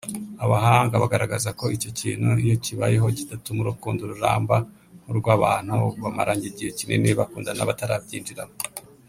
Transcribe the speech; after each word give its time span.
Abahanga 0.45 1.01
bagaragaza 1.03 1.49
ko 1.59 1.65
icyo 1.75 1.89
kintu 1.99 2.29
iyo 2.43 2.55
kibayeho 2.63 3.05
kidatuma 3.17 3.59
urukundo 3.61 4.01
ruramba 4.11 4.55
nk’urw’abantu 5.01 5.75
bamaranye 6.01 6.45
igihe 6.51 6.69
kinini 6.77 7.09
bakundana 7.19 7.69
batarabyinjiramo 7.71 8.55